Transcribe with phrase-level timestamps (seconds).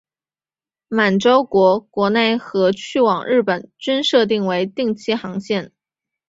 [0.87, 5.71] 满洲国国内和去往日本均设为定期航线。